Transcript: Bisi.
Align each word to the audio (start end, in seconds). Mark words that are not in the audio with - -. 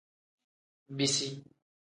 Bisi. 0.97 1.27